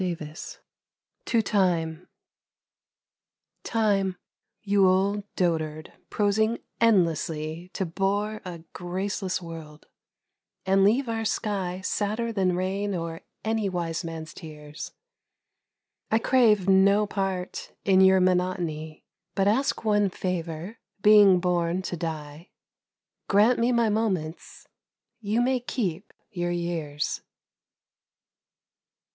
108 0.01 0.57
TO 1.25 1.41
TIME 1.43 2.07
TIME! 3.63 4.15
you 4.63 4.87
old 4.87 5.23
dotard 5.35 5.93
prosing 6.09 6.57
endlessly 6.79 7.69
To 7.73 7.85
bore 7.85 8.41
a 8.43 8.63
graceless 8.73 9.43
world, 9.43 9.85
and 10.65 10.83
leave 10.83 11.07
our 11.07 11.23
sky 11.23 11.81
Sadder 11.81 12.33
than 12.33 12.55
rain 12.55 12.95
or 12.95 13.21
any 13.45 13.69
wise 13.69 14.03
man's 14.03 14.33
tears, 14.33 14.91
I 16.09 16.17
crave 16.17 16.67
no 16.67 17.05
part 17.05 17.71
in 17.85 18.01
your 18.01 18.19
monotony, 18.19 19.03
But 19.35 19.47
ask 19.47 19.85
one 19.85 20.09
favour, 20.09 20.79
being 21.03 21.39
born 21.39 21.83
to 21.83 21.95
die, 21.95 22.49
Grant 23.27 23.59
me 23.59 23.71
my 23.71 23.89
moments, 23.89 24.65
you 25.19 25.41
may 25.41 25.59
keep 25.59 26.11
your 26.31 26.49
years. 26.49 27.21